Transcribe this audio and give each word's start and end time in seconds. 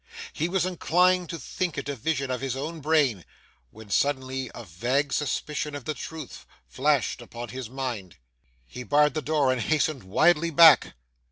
He 0.33 0.49
was 0.49 0.65
inclined 0.65 1.29
to 1.29 1.37
think 1.37 1.77
it 1.77 1.87
a 1.87 1.95
vision 1.95 2.31
of 2.31 2.41
his 2.41 2.55
own 2.55 2.79
brain, 2.79 3.23
when 3.69 3.91
suddenly 3.91 4.49
a 4.55 4.63
vague 4.65 5.13
suspicion 5.13 5.75
of 5.75 5.85
the 5.85 5.93
truth 5.93 6.47
flashed 6.65 7.21
upon 7.21 7.49
his 7.49 7.69
mind. 7.69 8.17
He 8.65 8.81
barred 8.81 9.13
the 9.13 9.21
door, 9.21 9.51
and 9.51 9.61
hastened 9.61 10.01
wildly 10.03 10.49
back. 10.49 10.95